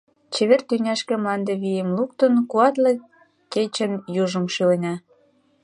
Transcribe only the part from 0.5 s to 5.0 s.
тӱняшке мланде вийым луктын, Куатле кечын южым шӱлена.